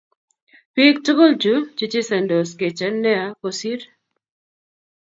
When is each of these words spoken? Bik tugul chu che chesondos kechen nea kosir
Bik 0.73 0.95
tugul 1.05 1.33
chu 1.41 1.53
che 1.77 1.85
chesondos 1.91 2.49
kechen 2.59 2.95
nea 3.03 3.23
kosir 3.41 3.81